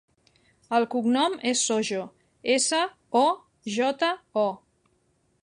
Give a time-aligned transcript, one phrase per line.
[0.77, 2.01] El cognom és Sojo:
[2.55, 2.81] essa,
[3.23, 3.25] o,
[3.77, 4.11] jota,
[4.47, 4.49] o.